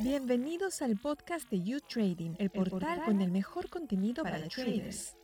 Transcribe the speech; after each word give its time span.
Bienvenidos 0.00 0.82
al 0.82 0.96
podcast 0.96 1.50
de 1.50 1.62
You 1.62 1.80
Trading, 1.80 2.34
el 2.38 2.50
portal, 2.50 3.02
con 3.04 3.20
el 3.20 3.30
mejor 3.30 3.68
contenido 3.68 4.22
para, 4.22 4.36
para 4.36 4.48
traders. 4.48 5.16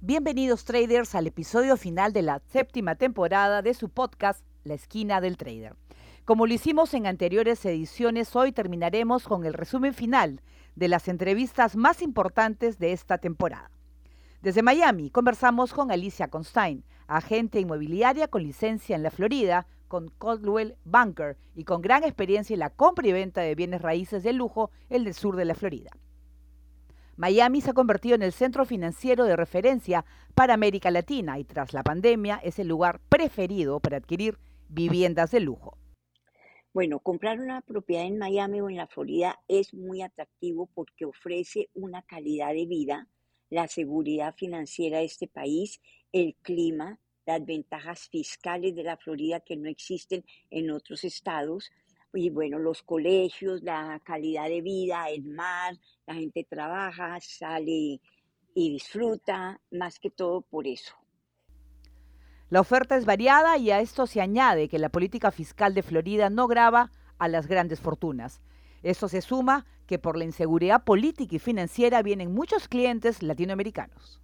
Bienvenidos 0.00 0.64
traders 0.64 1.14
al 1.14 1.26
episodio 1.26 1.76
final 1.76 2.12
de 2.12 2.22
la 2.22 2.40
séptima 2.50 2.94
temporada 2.94 3.62
de 3.62 3.74
su 3.74 3.88
podcast 3.88 4.44
La 4.64 4.74
esquina 4.74 5.20
del 5.20 5.36
trader. 5.36 5.76
Como 6.24 6.46
lo 6.46 6.54
hicimos 6.54 6.94
en 6.94 7.06
anteriores 7.06 7.64
ediciones, 7.64 8.34
hoy 8.36 8.52
terminaremos 8.52 9.24
con 9.24 9.44
el 9.44 9.54
resumen 9.54 9.94
final 9.94 10.40
de 10.76 10.88
las 10.88 11.08
entrevistas 11.08 11.76
más 11.76 12.02
importantes 12.02 12.78
de 12.78 12.92
esta 12.92 13.18
temporada. 13.18 13.70
Desde 14.40 14.62
Miami 14.62 15.10
conversamos 15.10 15.72
con 15.72 15.90
Alicia 15.90 16.28
Constein, 16.28 16.84
agente 17.06 17.60
inmobiliaria 17.60 18.28
con 18.28 18.42
licencia 18.42 18.96
en 18.96 19.02
la 19.02 19.10
Florida, 19.10 19.66
con 19.92 20.08
Coldwell 20.08 20.78
Banker 20.86 21.36
y 21.54 21.64
con 21.64 21.82
gran 21.82 22.02
experiencia 22.02 22.54
en 22.54 22.60
la 22.60 22.70
compra 22.70 23.06
y 23.06 23.12
venta 23.12 23.42
de 23.42 23.54
bienes 23.54 23.82
raíces 23.82 24.22
de 24.22 24.32
lujo 24.32 24.70
en 24.88 25.06
el 25.06 25.12
sur 25.12 25.36
de 25.36 25.44
la 25.44 25.54
Florida. 25.54 25.90
Miami 27.16 27.60
se 27.60 27.72
ha 27.72 27.74
convertido 27.74 28.14
en 28.14 28.22
el 28.22 28.32
centro 28.32 28.64
financiero 28.64 29.26
de 29.26 29.36
referencia 29.36 30.06
para 30.34 30.54
América 30.54 30.90
Latina 30.90 31.38
y 31.38 31.44
tras 31.44 31.74
la 31.74 31.82
pandemia 31.82 32.40
es 32.42 32.58
el 32.58 32.68
lugar 32.68 33.00
preferido 33.10 33.80
para 33.80 33.98
adquirir 33.98 34.38
viviendas 34.70 35.30
de 35.30 35.40
lujo. 35.40 35.76
Bueno, 36.72 36.98
comprar 37.00 37.38
una 37.38 37.60
propiedad 37.60 38.06
en 38.06 38.16
Miami 38.16 38.62
o 38.62 38.70
en 38.70 38.76
la 38.76 38.86
Florida 38.86 39.42
es 39.46 39.74
muy 39.74 40.00
atractivo 40.00 40.70
porque 40.72 41.04
ofrece 41.04 41.68
una 41.74 42.00
calidad 42.00 42.54
de 42.54 42.64
vida, 42.64 43.08
la 43.50 43.68
seguridad 43.68 44.34
financiera 44.34 45.00
de 45.00 45.04
este 45.04 45.28
país, 45.28 45.82
el 46.12 46.34
clima, 46.40 46.98
las 47.26 47.44
ventajas 47.44 48.08
fiscales 48.08 48.74
de 48.74 48.82
la 48.82 48.96
Florida 48.96 49.40
que 49.40 49.56
no 49.56 49.68
existen 49.68 50.24
en 50.50 50.70
otros 50.70 51.04
estados. 51.04 51.70
Y 52.14 52.30
bueno, 52.30 52.58
los 52.58 52.82
colegios, 52.82 53.62
la 53.62 54.00
calidad 54.04 54.48
de 54.48 54.60
vida, 54.60 55.08
el 55.08 55.24
mar, 55.24 55.78
la 56.06 56.14
gente 56.14 56.44
trabaja, 56.44 57.18
sale 57.20 58.00
y 58.54 58.70
disfruta, 58.70 59.60
más 59.70 59.98
que 59.98 60.10
todo 60.10 60.42
por 60.42 60.66
eso. 60.66 60.94
La 62.50 62.60
oferta 62.60 62.96
es 62.96 63.06
variada 63.06 63.56
y 63.56 63.70
a 63.70 63.80
esto 63.80 64.06
se 64.06 64.20
añade 64.20 64.68
que 64.68 64.78
la 64.78 64.90
política 64.90 65.30
fiscal 65.30 65.72
de 65.72 65.82
Florida 65.82 66.28
no 66.28 66.48
grava 66.48 66.90
a 67.18 67.28
las 67.28 67.46
grandes 67.46 67.80
fortunas. 67.80 68.42
Esto 68.82 69.08
se 69.08 69.22
suma 69.22 69.64
que 69.86 69.98
por 69.98 70.18
la 70.18 70.24
inseguridad 70.24 70.84
política 70.84 71.36
y 71.36 71.38
financiera 71.38 72.02
vienen 72.02 72.34
muchos 72.34 72.68
clientes 72.68 73.22
latinoamericanos. 73.22 74.20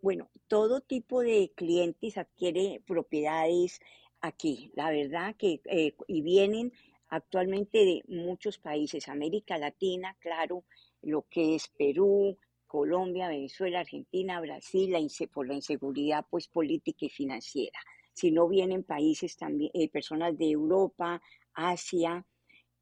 Bueno, 0.00 0.30
todo 0.46 0.80
tipo 0.80 1.22
de 1.22 1.50
clientes 1.56 2.18
adquiere 2.18 2.80
propiedades 2.86 3.80
aquí, 4.20 4.70
la 4.74 4.90
verdad 4.90 5.34
que, 5.36 5.60
eh, 5.64 5.94
y 6.06 6.22
vienen 6.22 6.72
actualmente 7.08 7.78
de 7.78 8.02
muchos 8.06 8.58
países, 8.58 9.08
América 9.08 9.58
Latina, 9.58 10.16
claro, 10.20 10.64
lo 11.02 11.22
que 11.28 11.56
es 11.56 11.68
Perú, 11.68 12.36
Colombia, 12.68 13.28
Venezuela, 13.28 13.80
Argentina, 13.80 14.40
Brasil, 14.40 14.92
la 14.92 15.00
por 15.32 15.48
la 15.48 15.54
inseguridad 15.54 16.24
pues 16.30 16.46
política 16.46 17.06
y 17.06 17.08
financiera. 17.08 17.80
Si 18.12 18.30
no 18.30 18.46
vienen 18.48 18.84
países 18.84 19.36
también, 19.36 19.70
eh, 19.74 19.88
personas 19.88 20.38
de 20.38 20.50
Europa, 20.50 21.20
Asia, 21.54 22.24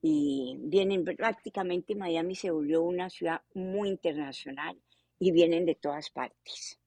y 0.03 0.57
vienen 0.59 1.05
prácticamente 1.05 1.95
Miami 1.95 2.35
se 2.35 2.51
volvió 2.51 2.83
una 2.83 3.09
ciudad 3.09 3.41
muy 3.55 3.89
internacional 3.89 4.79
y 5.19 5.33
vienen 5.33 5.65
de 5.65 5.77
todas 5.77 6.11
partes. 6.11 6.79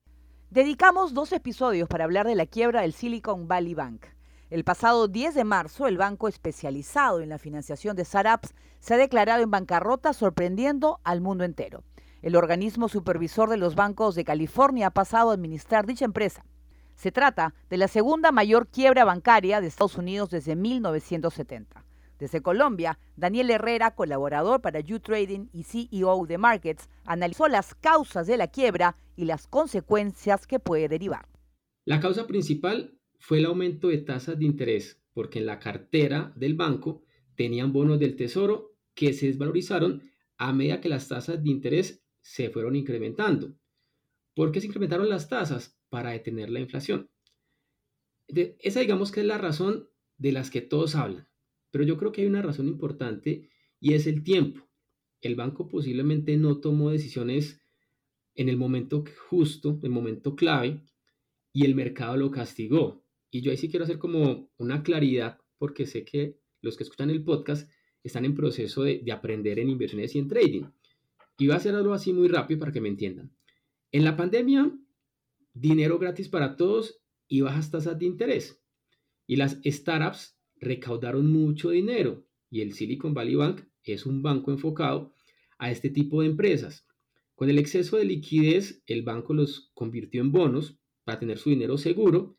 Dedicamos 0.50 1.14
dos 1.14 1.30
episodios 1.30 1.88
para 1.88 2.02
hablar 2.02 2.26
de 2.26 2.34
la 2.34 2.44
quiebra 2.44 2.80
del 2.80 2.92
Silicon 2.92 3.46
Valley 3.46 3.74
Bank. 3.74 4.06
El 4.50 4.64
pasado 4.64 5.06
10 5.06 5.36
de 5.36 5.44
marzo, 5.44 5.86
el 5.86 5.96
banco 5.96 6.26
especializado 6.26 7.20
en 7.20 7.28
la 7.28 7.38
financiación 7.38 7.94
de 7.94 8.04
startups 8.04 8.52
se 8.80 8.94
ha 8.94 8.96
declarado 8.96 9.44
en 9.44 9.52
bancarrota 9.52 10.12
sorprendiendo 10.12 10.98
al 11.04 11.20
mundo 11.20 11.44
entero. 11.44 11.84
El 12.20 12.34
organismo 12.34 12.88
supervisor 12.88 13.48
de 13.48 13.58
los 13.58 13.76
bancos 13.76 14.16
de 14.16 14.24
California 14.24 14.88
ha 14.88 14.90
pasado 14.90 15.30
a 15.30 15.34
administrar 15.34 15.86
dicha 15.86 16.04
empresa. 16.04 16.44
Se 16.96 17.12
trata 17.12 17.54
de 17.68 17.76
la 17.76 17.86
segunda 17.86 18.32
mayor 18.32 18.66
quiebra 18.66 19.04
bancaria 19.04 19.60
de 19.60 19.68
Estados 19.68 19.98
Unidos 19.98 20.30
desde 20.30 20.56
1970. 20.56 21.84
Desde 22.20 22.42
Colombia, 22.42 22.98
Daniel 23.16 23.50
Herrera, 23.50 23.94
colaborador 23.94 24.60
para 24.60 24.80
U-Trading 24.80 25.48
y 25.54 25.62
CEO 25.62 26.26
de 26.26 26.36
Markets, 26.36 26.90
analizó 27.06 27.48
las 27.48 27.74
causas 27.74 28.26
de 28.26 28.36
la 28.36 28.48
quiebra 28.48 28.94
y 29.16 29.24
las 29.24 29.46
consecuencias 29.46 30.46
que 30.46 30.58
puede 30.58 30.88
derivar. 30.88 31.26
La 31.86 31.98
causa 31.98 32.26
principal 32.26 32.94
fue 33.18 33.38
el 33.38 33.46
aumento 33.46 33.88
de 33.88 33.98
tasas 33.98 34.38
de 34.38 34.44
interés, 34.44 35.02
porque 35.14 35.38
en 35.38 35.46
la 35.46 35.58
cartera 35.58 36.34
del 36.36 36.54
banco 36.54 37.02
tenían 37.36 37.72
bonos 37.72 37.98
del 37.98 38.16
tesoro 38.16 38.76
que 38.94 39.14
se 39.14 39.26
desvalorizaron 39.28 40.02
a 40.36 40.52
medida 40.52 40.82
que 40.82 40.90
las 40.90 41.08
tasas 41.08 41.42
de 41.42 41.50
interés 41.50 42.04
se 42.20 42.50
fueron 42.50 42.76
incrementando. 42.76 43.56
¿Por 44.34 44.52
qué 44.52 44.60
se 44.60 44.66
incrementaron 44.66 45.08
las 45.08 45.30
tasas? 45.30 45.78
Para 45.88 46.10
detener 46.10 46.50
la 46.50 46.60
inflación. 46.60 47.10
esa 48.28 48.80
digamos 48.80 49.10
que 49.10 49.20
es 49.20 49.26
la 49.26 49.38
razón 49.38 49.88
de 50.18 50.32
las 50.32 50.50
que 50.50 50.60
todos 50.60 50.94
hablan. 50.94 51.29
Pero 51.70 51.84
yo 51.84 51.96
creo 51.96 52.12
que 52.12 52.22
hay 52.22 52.26
una 52.26 52.42
razón 52.42 52.68
importante 52.68 53.48
y 53.80 53.94
es 53.94 54.06
el 54.06 54.22
tiempo. 54.22 54.68
El 55.20 55.36
banco 55.36 55.68
posiblemente 55.68 56.36
no 56.36 56.58
tomó 56.60 56.90
decisiones 56.90 57.60
en 58.34 58.48
el 58.48 58.56
momento 58.56 59.04
justo, 59.28 59.70
en 59.70 59.84
el 59.84 59.90
momento 59.90 60.34
clave, 60.34 60.82
y 61.52 61.64
el 61.64 61.74
mercado 61.74 62.16
lo 62.16 62.30
castigó. 62.30 63.04
Y 63.30 63.42
yo 63.42 63.50
ahí 63.50 63.56
sí 63.56 63.68
quiero 63.68 63.84
hacer 63.84 63.98
como 63.98 64.50
una 64.56 64.82
claridad, 64.82 65.38
porque 65.58 65.86
sé 65.86 66.04
que 66.04 66.38
los 66.62 66.76
que 66.76 66.84
escuchan 66.84 67.10
el 67.10 67.24
podcast 67.24 67.70
están 68.02 68.24
en 68.24 68.34
proceso 68.34 68.82
de, 68.82 69.04
aprender 69.12 69.58
en 69.58 69.68
inversiones 69.68 70.14
y 70.14 70.18
en 70.18 70.28
trading. 70.28 70.64
Y 71.38 71.46
voy 71.46 71.54
a 71.54 71.58
hacer 71.58 71.74
algo 71.74 71.92
así 71.92 72.12
muy 72.12 72.28
rápido 72.28 72.60
para 72.60 72.72
que 72.72 72.80
me 72.80 72.88
entiendan. 72.88 73.34
En 73.92 74.04
la 74.04 74.16
pandemia, 74.16 74.72
dinero 75.52 75.98
gratis 75.98 76.28
para 76.28 76.56
todos 76.56 77.02
y 77.28 77.40
bajas 77.40 77.70
tasas 77.70 77.98
de 77.98 78.06
interés. 78.06 78.62
Y 79.26 79.36
las 79.36 79.58
startups 79.64 80.39
recaudaron 80.60 81.30
mucho 81.30 81.70
dinero 81.70 82.26
y 82.50 82.60
el 82.60 82.74
Silicon 82.74 83.14
Valley 83.14 83.34
Bank 83.34 83.62
es 83.92 84.06
un 84.06 84.22
banco 84.22 84.50
enfocado 84.50 85.14
a 85.58 85.70
este 85.70 85.90
tipo 85.90 86.20
de 86.20 86.28
empresas. 86.28 86.86
Con 87.34 87.48
el 87.48 87.58
exceso 87.58 87.96
de 87.96 88.04
liquidez, 88.04 88.82
el 88.86 89.02
banco 89.02 89.34
los 89.34 89.70
convirtió 89.74 90.20
en 90.20 90.32
bonos 90.32 90.78
para 91.04 91.18
tener 91.18 91.38
su 91.38 91.50
dinero 91.50 91.78
seguro, 91.78 92.36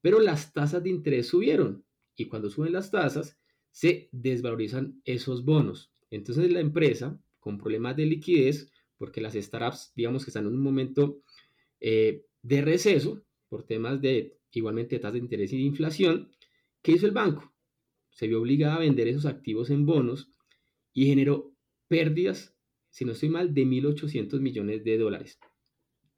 pero 0.00 0.20
las 0.20 0.52
tasas 0.52 0.82
de 0.82 0.90
interés 0.90 1.28
subieron 1.28 1.84
y 2.16 2.26
cuando 2.26 2.50
suben 2.50 2.72
las 2.72 2.90
tasas 2.90 3.38
se 3.70 4.08
desvalorizan 4.12 5.00
esos 5.04 5.44
bonos. 5.44 5.92
Entonces 6.10 6.50
la 6.52 6.60
empresa 6.60 7.20
con 7.40 7.58
problemas 7.58 7.96
de 7.96 8.06
liquidez, 8.06 8.70
porque 8.96 9.20
las 9.20 9.34
startups 9.34 9.92
digamos 9.96 10.24
que 10.24 10.30
están 10.30 10.46
en 10.46 10.54
un 10.54 10.62
momento 10.62 11.22
eh, 11.80 12.24
de 12.42 12.62
receso 12.62 13.24
por 13.48 13.64
temas 13.64 14.00
de 14.00 14.38
igualmente 14.52 14.98
tasas 14.98 15.14
de 15.14 15.18
interés 15.18 15.52
y 15.52 15.56
de 15.56 15.62
inflación, 15.64 16.30
¿qué 16.80 16.92
hizo 16.92 17.06
el 17.06 17.12
banco? 17.12 17.53
Se 18.14 18.28
vio 18.28 18.40
obligada 18.40 18.76
a 18.76 18.80
vender 18.80 19.08
esos 19.08 19.26
activos 19.26 19.70
en 19.70 19.84
bonos 19.84 20.32
y 20.92 21.06
generó 21.06 21.54
pérdidas, 21.88 22.56
si 22.90 23.04
no 23.04 23.12
estoy 23.12 23.28
mal, 23.28 23.52
de 23.52 23.64
1.800 23.66 24.40
millones 24.40 24.84
de 24.84 24.96
dólares. 24.96 25.38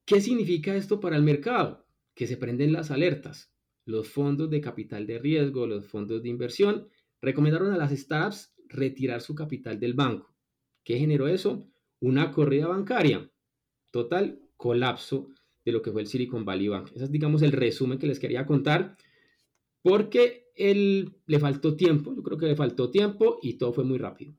¿Qué 0.05 0.21
significa 0.21 0.77
esto 0.77 1.01
para 1.01 1.17
el 1.17 1.23
mercado? 1.23 1.87
Que 2.15 2.27
se 2.27 2.37
prenden 2.37 2.73
las 2.73 2.91
alertas. 2.91 3.51
Los 3.87 4.09
fondos 4.09 4.51
de 4.51 4.61
capital 4.61 5.07
de 5.07 5.19
riesgo, 5.19 5.67
los 5.67 5.87
fondos 5.87 6.23
de 6.23 6.29
inversión, 6.29 6.89
recomendaron 7.21 7.73
a 7.73 7.79
las 7.79 7.93
startups 7.93 8.55
retirar 8.69 9.23
su 9.23 9.34
capital 9.34 9.81
del 9.81 9.95
banco. 9.95 10.37
¿Qué 10.84 10.99
generó 10.99 11.28
eso? 11.28 11.67
Una 12.01 12.31
corrida 12.31 12.67
bancaria. 12.67 13.31
Total 13.91 14.39
colapso 14.57 15.31
de 15.65 15.73
lo 15.73 15.83
que 15.83 15.91
fue 15.91 16.03
el 16.03 16.07
Silicon 16.07 16.45
Valley 16.45 16.69
Bank. 16.69 16.91
Ese 16.95 17.05
es, 17.05 17.11
digamos, 17.11 17.43
el 17.43 17.53
resumen 17.53 17.99
que 17.99 18.07
les 18.07 18.21
quería 18.21 18.45
contar, 18.45 18.97
porque 19.87 20.51
él 20.57 21.17
le 21.27 21.39
faltó 21.39 21.77
tiempo, 21.77 22.13
yo 22.13 22.21
creo 22.25 22.37
que 22.39 22.47
le 22.47 22.57
faltó 22.57 22.91
tiempo 22.91 23.39
y 23.41 23.57
todo 23.57 23.73
fue 23.73 23.85
muy 23.85 23.99
rápido. 23.99 24.35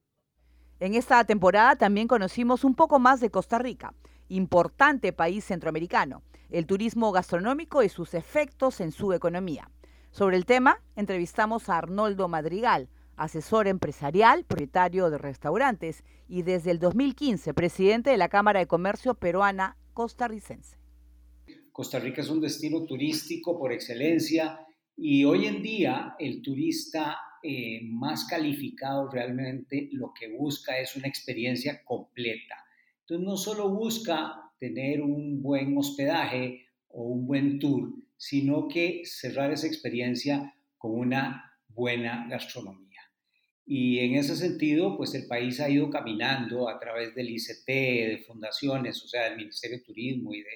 En 0.81 0.94
esta 0.94 1.24
temporada 1.24 1.77
también 1.77 2.10
conocimos 2.10 2.66
un 2.66 2.75
poco 2.75 3.00
más 3.00 3.21
de 3.21 3.31
Costa 3.31 3.57
Rica, 3.57 3.94
importante 4.27 5.13
país 5.13 5.45
centroamericano, 5.45 6.21
el 6.50 6.66
turismo 6.66 7.13
gastronómico 7.13 7.81
y 7.81 7.88
sus 7.88 8.13
efectos 8.13 8.81
en 8.81 8.92
su 8.92 9.13
economía. 9.13 9.71
Sobre 10.12 10.36
el 10.36 10.45
tema, 10.45 10.81
entrevistamos 10.98 11.69
a 11.69 11.77
Arnoldo 11.77 12.27
Madrigal, 12.27 12.89
asesor 13.16 13.69
empresarial, 13.69 14.44
propietario 14.44 15.10
de 15.10 15.18
restaurantes 15.18 16.04
y 16.27 16.42
desde 16.42 16.71
el 16.71 16.80
2015 16.80 17.54
presidente 17.54 18.10
de 18.10 18.18
la 18.18 18.27
Cámara 18.27 18.60
de 18.60 18.68
Comercio 18.68 19.13
Peruana 19.13 19.77
Costarricense. 19.94 20.75
Costa 21.71 22.00
Rica 22.00 22.21
es 22.21 22.30
un 22.30 22.42
destino 22.42 22.83
turístico 22.83 23.57
por 23.57 23.71
excelencia 23.71 24.67
y 24.97 25.23
hoy 25.23 25.45
en 25.45 25.61
día 25.61 26.15
el 26.17 26.41
turista 26.41 27.19
eh, 27.44 27.81
más 27.83 28.25
calificado 28.25 29.09
realmente 29.09 29.89
lo 29.91 30.11
que 30.11 30.27
busca 30.27 30.79
es 30.79 30.95
una 30.95 31.07
experiencia 31.07 31.83
completa. 31.85 32.55
Entonces 33.01 33.25
no 33.25 33.38
solo 33.38 33.69
busca 33.69 34.51
tener 34.59 35.01
un 35.01 35.41
buen 35.44 35.77
hospedaje 35.77 36.65
o 36.89 37.03
un 37.03 37.27
buen 37.27 37.59
tour, 37.59 37.94
sino 38.17 38.67
que 38.67 39.03
cerrar 39.05 39.51
esa 39.51 39.67
experiencia 39.67 40.55
con 40.79 40.99
una 40.99 41.53
buena 41.67 42.27
gastronomía. 42.27 42.88
Y 43.67 43.99
en 43.99 44.15
ese 44.15 44.35
sentido, 44.35 44.97
pues 44.97 45.13
el 45.13 45.27
país 45.27 45.59
ha 45.59 45.69
ido 45.69 45.91
caminando 45.91 46.69
a 46.69 46.79
través 46.79 47.13
del 47.13 47.29
ICT, 47.29 47.67
de 47.67 48.23
fundaciones, 48.25 49.03
o 49.03 49.07
sea, 49.07 49.25
del 49.25 49.38
Ministerio 49.38 49.77
de 49.77 49.83
Turismo 49.83 50.33
y 50.33 50.41
de, 50.41 50.49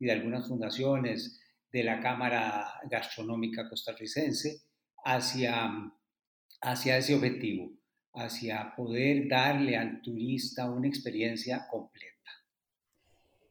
y 0.00 0.06
de 0.06 0.12
algunas 0.12 0.48
fundaciones, 0.48 1.40
de 1.76 1.84
la 1.84 2.00
Cámara 2.00 2.80
Gastronómica 2.90 3.68
Costarricense, 3.68 4.62
hacia, 5.04 5.70
hacia 6.62 6.96
ese 6.96 7.14
objetivo, 7.14 7.70
hacia 8.14 8.74
poder 8.74 9.28
darle 9.28 9.76
al 9.76 10.00
turista 10.00 10.70
una 10.70 10.88
experiencia 10.88 11.66
completa. 11.70 12.30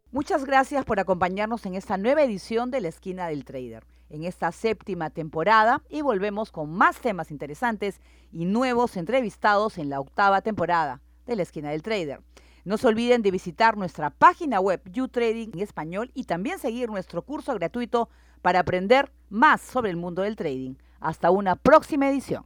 Muchas 0.09 0.43
gracias 0.43 0.85
por 0.85 0.99
acompañarnos 0.99 1.67
en 1.67 1.75
esta 1.75 1.97
nueva 1.97 2.23
edición 2.23 2.71
de 2.71 2.81
La 2.81 2.87
Esquina 2.87 3.27
del 3.27 3.45
Trader 3.45 3.85
en 4.09 4.23
esta 4.23 4.51
séptima 4.51 5.11
temporada 5.11 5.83
y 5.87 6.01
volvemos 6.01 6.51
con 6.51 6.71
más 6.71 6.99
temas 7.01 7.29
interesantes 7.29 8.01
y 8.31 8.45
nuevos 8.45 8.97
entrevistados 8.97 9.77
en 9.77 9.89
la 9.89 9.99
octava 9.99 10.41
temporada 10.41 10.99
de 11.27 11.35
la 11.35 11.43
esquina 11.43 11.69
del 11.69 11.83
trader. 11.83 12.21
No 12.65 12.79
se 12.79 12.87
olviden 12.87 13.21
de 13.21 13.29
visitar 13.29 13.77
nuestra 13.77 14.09
página 14.09 14.59
web 14.59 14.81
YouTrading 14.91 15.51
en 15.53 15.59
español 15.59 16.09
y 16.15 16.23
también 16.23 16.57
seguir 16.57 16.89
nuestro 16.89 17.21
curso 17.21 17.53
gratuito 17.53 18.09
para 18.41 18.59
aprender 18.61 19.11
más 19.29 19.61
sobre 19.61 19.91
el 19.91 19.97
mundo 19.97 20.23
del 20.23 20.35
trading. 20.35 20.73
Hasta 20.99 21.29
una 21.29 21.55
próxima 21.55 22.09
edición. 22.09 22.43